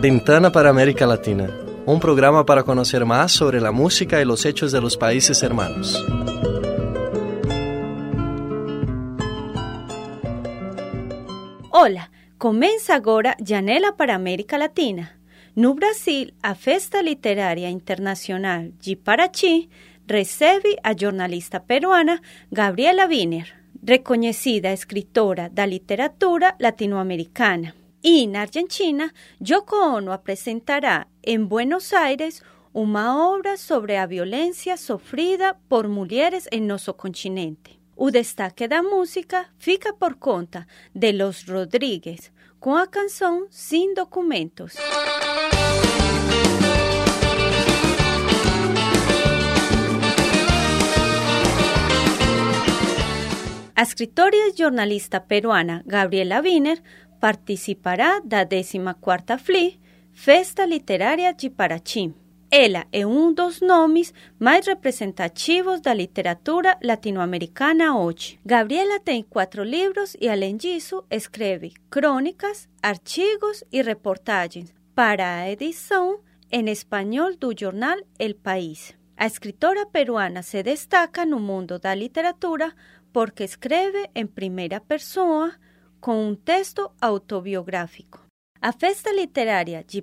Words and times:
Ventana 0.00 0.52
para 0.52 0.70
América 0.70 1.06
Latina, 1.06 1.50
un 1.84 1.98
programa 1.98 2.46
para 2.46 2.62
conocer 2.62 3.04
más 3.04 3.32
sobre 3.32 3.60
la 3.60 3.72
música 3.72 4.20
y 4.20 4.24
los 4.24 4.46
hechos 4.46 4.70
de 4.70 4.80
los 4.80 4.96
países 4.96 5.42
hermanos. 5.42 6.04
Hola, 11.70 12.10
comienza 12.38 12.94
agora 12.94 13.36
Janela 13.44 13.96
para 13.96 14.14
América 14.14 14.56
Latina. 14.56 15.18
No 15.56 15.74
Brasil, 15.74 16.34
a 16.42 16.54
Festa 16.54 17.02
Literária 17.02 17.68
Internacional 17.68 18.72
de 18.84 18.96
Paraty 18.96 19.68
recebe 20.06 20.78
a 20.84 20.94
jornalista 20.94 21.64
peruana 21.64 22.22
Gabriela 22.52 23.06
Wiener, 23.06 23.57
reconhecida 23.82 24.72
escritora 24.72 25.48
da 25.48 25.66
literatura 25.66 26.56
latinoamericana. 26.58 27.74
Y 28.00 28.24
en 28.24 28.36
Argentina, 28.36 29.12
Yoko 29.40 29.94
Ono 29.94 30.20
presentará 30.22 31.08
en 31.22 31.48
Buenos 31.48 31.92
Aires 31.92 32.42
una 32.72 33.28
obra 33.28 33.56
sobre 33.56 33.94
la 33.94 34.06
violencia 34.06 34.76
sufrida 34.76 35.58
por 35.68 35.88
mujeres 35.88 36.48
en 36.52 36.66
nuestro 36.66 36.96
continente. 36.96 37.78
O 37.96 38.10
destaque 38.12 38.68
da 38.68 38.82
música 38.82 39.52
fica 39.58 39.92
por 39.92 40.18
conta 40.18 40.68
de 40.94 41.12
Los 41.12 41.46
Rodríguez, 41.46 42.32
con 42.60 42.78
la 42.78 42.86
canción 42.86 43.46
Sin 43.50 43.94
Documentos. 43.94 44.76
A 53.78 53.82
escritora 53.82 54.36
y 54.36 54.56
jornalista 54.60 55.28
peruana 55.28 55.84
Gabriela 55.86 56.40
Wiener 56.40 56.82
participará 57.20 58.20
da 58.24 58.44
14ª 58.44 59.38
FLI, 59.38 59.78
Festa 60.12 60.66
Literária 60.66 61.32
de 61.32 61.48
Paraty. 61.48 62.12
Ela 62.50 62.88
é 62.90 63.06
um 63.06 63.32
dos 63.32 63.60
nomes 63.60 64.12
mais 64.36 64.66
representativos 64.66 65.80
da 65.80 65.94
literatura 65.94 66.76
latino-americana 66.82 67.96
hoje. 67.96 68.40
Gabriela 68.44 68.98
tem 68.98 69.22
quatro 69.22 69.62
livros 69.62 70.16
e, 70.20 70.28
além 70.28 70.56
disso, 70.56 71.04
escreve 71.08 71.72
crônicas, 71.88 72.68
artigos 72.82 73.62
e 73.70 73.80
reportagens 73.80 74.74
para 74.92 75.36
a 75.36 75.48
edição 75.52 76.18
em 76.50 76.68
espanhol 76.68 77.36
do 77.36 77.54
jornal 77.56 77.96
El 78.18 78.34
País. 78.34 78.98
A 79.16 79.26
escritora 79.26 79.84
peruana 79.84 80.44
se 80.44 80.62
destaca 80.62 81.26
no 81.26 81.40
mundo 81.40 81.76
da 81.80 81.92
literatura 81.92 82.72
porque 83.18 83.42
escreve 83.42 84.08
em 84.14 84.24
primeira 84.24 84.80
pessoa 84.80 85.52
com 86.00 86.28
um 86.28 86.36
texto 86.36 86.88
autobiográfico. 87.00 88.24
A 88.62 88.70
festa 88.70 89.10
literária 89.10 89.82
de 89.82 90.00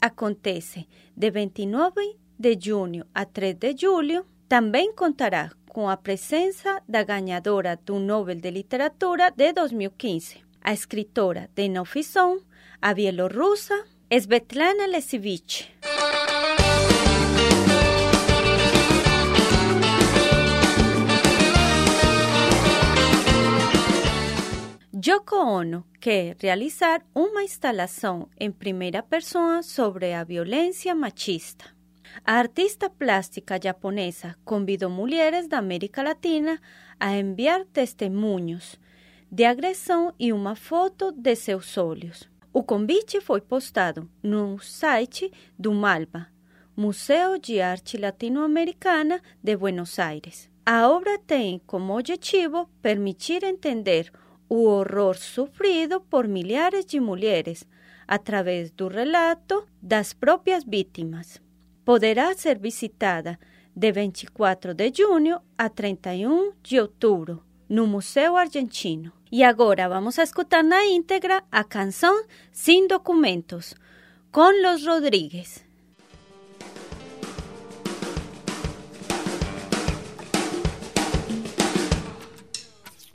acontece 0.00 0.88
de 1.16 1.30
29 1.30 2.16
de 2.36 2.58
junho 2.60 3.06
a 3.14 3.24
3 3.24 3.54
de 3.54 3.76
julho. 3.80 4.26
Também 4.48 4.92
contará 4.92 5.52
com 5.68 5.88
a 5.88 5.96
presença 5.96 6.82
da 6.88 7.04
ganhadora 7.04 7.78
do 7.86 8.00
Nobel 8.00 8.40
de 8.40 8.50
Literatura 8.50 9.30
de 9.30 9.52
2015, 9.52 10.42
a 10.60 10.72
escritora 10.72 11.48
de 11.54 11.68
não 11.68 11.84
a 12.82 12.92
bielorrussa 12.92 13.84
Svetlana 14.10 14.86
Lesivich. 14.86 15.70
Yoko 25.08 25.36
Ono 25.36 25.84
quer 26.00 26.36
realizar 26.40 27.00
uma 27.14 27.44
instalação 27.44 28.28
em 28.40 28.50
primeira 28.50 29.04
pessoa 29.04 29.62
sobre 29.62 30.12
a 30.12 30.24
violência 30.24 30.96
machista. 30.96 31.66
A 32.24 32.32
artista 32.32 32.90
plástica 32.90 33.56
japonesa 33.62 34.34
convidou 34.44 34.90
mulheres 34.90 35.46
da 35.46 35.58
América 35.58 36.02
Latina 36.02 36.60
a 36.98 37.16
enviar 37.16 37.64
testemunhos 37.66 38.80
de 39.30 39.44
agressão 39.44 40.12
e 40.18 40.32
uma 40.32 40.56
foto 40.56 41.12
de 41.12 41.36
seus 41.36 41.78
olhos. 41.78 42.28
O 42.52 42.64
convite 42.64 43.20
foi 43.20 43.40
postado 43.40 44.10
no 44.20 44.58
site 44.58 45.30
do 45.56 45.72
MALBA, 45.72 46.26
Museu 46.76 47.38
de 47.38 47.60
Arte 47.60 47.96
Latino-Americana 47.96 49.22
de 49.40 49.56
Buenos 49.56 50.00
Aires. 50.00 50.50
A 50.64 50.88
obra 50.88 51.16
tem 51.16 51.60
como 51.64 51.96
objetivo 51.96 52.68
permitir 52.82 53.44
entender 53.44 54.10
o 54.48 54.66
horror 54.66 55.16
sofrido 55.16 56.00
por 56.00 56.28
milhares 56.28 56.86
de 56.86 57.00
mulheres 57.00 57.66
através 58.06 58.70
do 58.70 58.88
relato 58.88 59.66
das 59.82 60.12
próprias 60.12 60.64
vítimas. 60.64 61.40
Poderá 61.84 62.34
ser 62.34 62.58
visitada 62.58 63.38
de 63.74 63.92
24 63.92 64.74
de 64.74 64.92
junho 64.96 65.40
a 65.58 65.68
31 65.68 66.52
de 66.62 66.80
outubro 66.80 67.42
no 67.68 67.86
Museu 67.86 68.36
Argentino. 68.36 69.12
E 69.30 69.42
agora 69.42 69.88
vamos 69.88 70.18
a 70.18 70.22
escutar 70.22 70.62
na 70.62 70.86
íntegra 70.86 71.42
a 71.50 71.64
canção 71.64 72.24
Sin 72.52 72.86
Documentos, 72.86 73.74
com 74.30 74.50
Los 74.62 74.86
Rodríguez. 74.86 75.64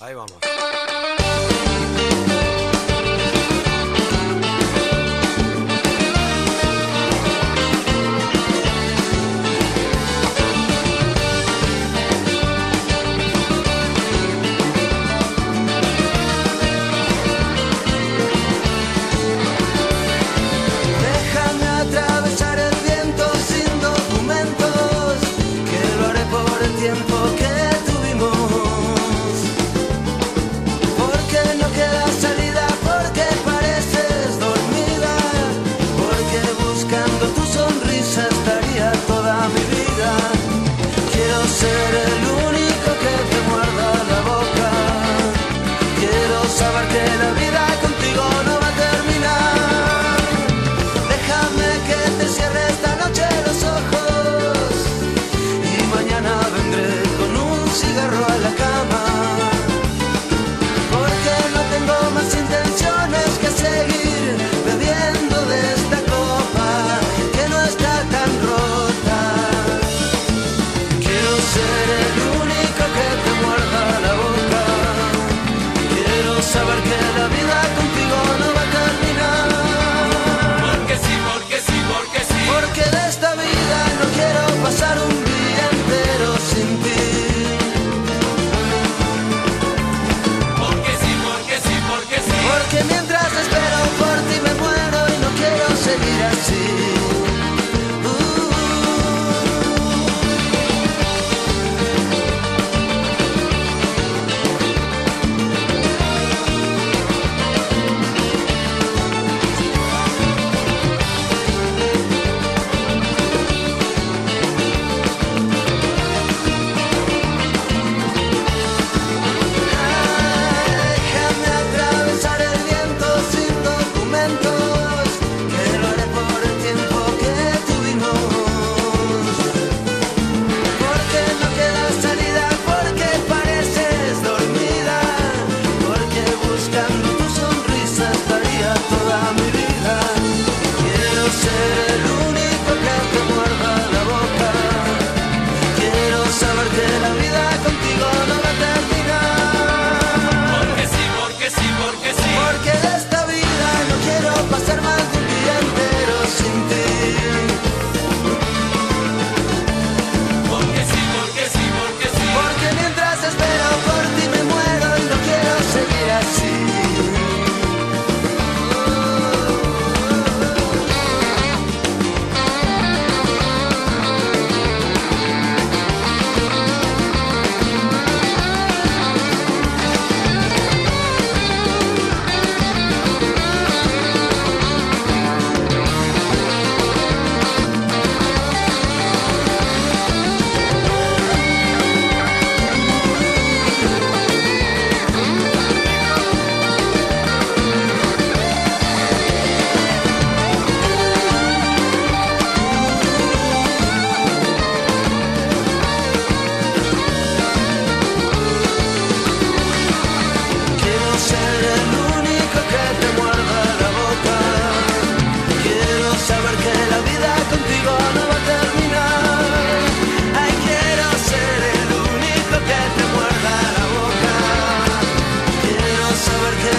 Ahí 0.00 0.14
vamos. 0.14 0.83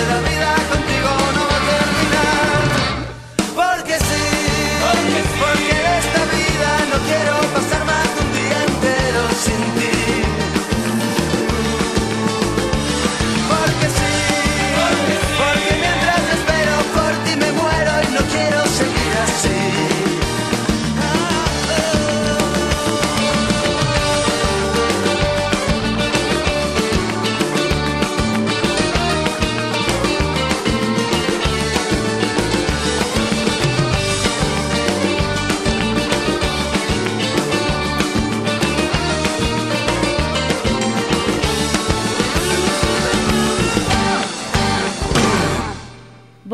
La 0.07 0.21
vida 0.21 0.54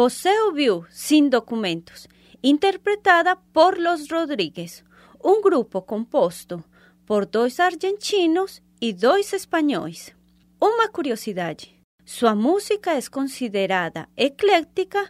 Você 0.04 0.32
ouviu 0.48 0.84
Sin 0.90 1.30
Documentos, 1.30 2.08
interpretada 2.42 3.36
por 3.54 3.78
Los 3.78 4.10
Rodríguez, 4.10 4.84
um 5.24 5.44
grupo 5.44 5.80
composto 5.80 6.64
por 7.06 7.24
dois 7.24 7.60
argentinos 7.60 8.64
e 8.82 8.94
dois 8.94 9.32
espanhóis. 9.32 10.12
Uma 10.60 10.88
curiosidade: 10.88 11.80
sua 12.04 12.34
música 12.34 12.98
é 12.98 13.02
considerada 13.12 14.10
ecléctica 14.18 15.08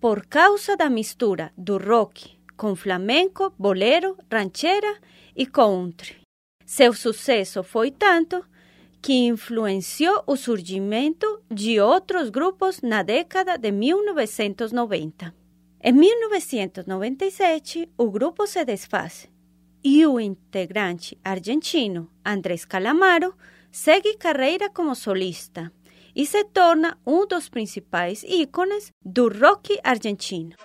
por 0.00 0.24
causa 0.26 0.76
da 0.76 0.88
mistura 0.88 1.52
do 1.58 1.76
rock 1.76 2.38
com 2.56 2.76
flamenco, 2.76 3.52
bolero, 3.58 4.16
ranchera 4.32 5.00
e 5.34 5.46
country. 5.46 6.20
Seu 6.64 6.92
sucesso 6.92 7.64
foi 7.64 7.90
tanto 7.90 8.44
que 9.00 9.12
influenciou 9.12 10.22
o 10.26 10.36
surgimento 10.36 11.42
de 11.50 11.80
outros 11.80 12.30
grupos 12.30 12.80
na 12.82 13.02
década 13.02 13.56
de 13.56 13.70
1990. 13.70 15.34
Em 15.80 15.92
1997, 15.92 17.88
o 17.96 18.10
grupo 18.10 18.46
se 18.46 18.64
desfaz 18.64 19.28
e 19.82 20.04
o 20.06 20.18
integrante 20.18 21.16
argentino 21.24 22.10
Andrés 22.24 22.64
Calamaro 22.64 23.34
segue 23.70 24.16
carreira 24.16 24.68
como 24.68 24.94
solista 24.94 25.72
e 26.14 26.26
se 26.26 26.44
torna 26.44 26.98
um 27.06 27.26
dos 27.26 27.48
principais 27.48 28.24
ícones 28.24 28.90
do 29.04 29.28
rock 29.28 29.78
argentino. 29.84 30.56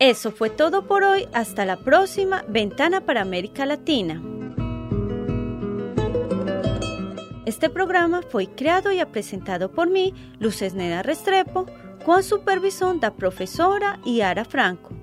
Eso 0.00 0.32
fue 0.32 0.48
todo 0.48 0.86
por 0.86 1.02
hoy. 1.02 1.28
Hasta 1.30 1.66
la 1.66 1.76
próxima 1.76 2.42
Ventana 2.48 3.02
para 3.02 3.20
América 3.20 3.66
Latina. 3.66 4.18
Este 7.44 7.68
programa 7.68 8.22
foi 8.22 8.46
criado 8.46 8.90
e 8.90 8.98
apresentado 8.98 9.68
por 9.68 9.88
mim, 9.88 10.14
Luces 10.40 10.72
Neda 10.72 11.02
Restrepo, 11.02 11.66
com 12.02 12.12
a 12.12 12.22
supervisão 12.22 12.96
da 12.96 13.10
professora 13.10 14.00
Yara 14.06 14.46
Franco, 14.46 14.94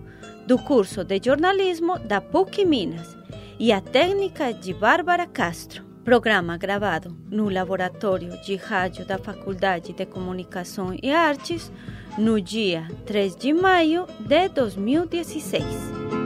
do 0.47 0.57
curso 0.57 1.03
de 1.03 1.21
jornalismo 1.23 1.99
da 1.99 2.19
PUC 2.19 2.65
Minas, 2.65 3.15
e 3.59 3.71
a 3.71 3.79
técnica 3.79 4.51
de 4.51 4.73
Bárbara 4.73 5.27
Castro. 5.27 5.85
Programa 6.03 6.57
gravado 6.57 7.15
no 7.29 7.49
Laboratório 7.49 8.41
de 8.41 8.55
Rádio 8.55 9.05
da 9.05 9.19
Faculdade 9.19 9.93
de 9.93 10.05
Comunicação 10.07 10.95
e 11.03 11.11
Artes 11.11 11.71
no 12.17 12.41
dia 12.41 12.87
3 13.05 13.35
de 13.35 13.53
maio 13.53 14.07
de 14.19 14.49
2016. 14.49 16.16